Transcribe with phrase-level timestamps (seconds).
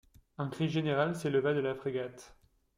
[0.39, 2.35] Un cri général s’éleva de la frégate.